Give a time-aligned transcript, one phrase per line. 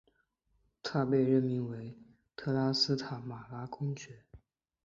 [0.81, 1.95] 他被任命为
[2.35, 4.25] 特拉斯塔马拉公爵。